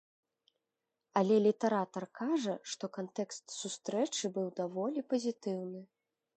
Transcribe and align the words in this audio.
Але 1.21 1.35
літаратар 1.47 2.03
кажа, 2.21 2.55
што 2.73 2.85
кантэкст 2.97 3.43
сустрэчы 3.59 4.35
быў 4.39 4.47
даволі 4.61 4.99
пазітыўны. 5.15 5.81